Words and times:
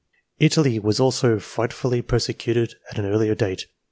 Italy 0.39 0.79
was 0.79 0.99
also 0.99 1.37
frightfully 1.37 2.01
persecuted 2.01 2.73
at 2.89 2.97
an 2.97 3.05
earlier 3.05 3.35
date. 3.35 3.67